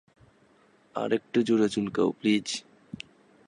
আরেকটু 0.95 1.39
জোরে 1.41 1.67
চুলকাও, 1.69 2.09
প্লিজ। 2.11 2.47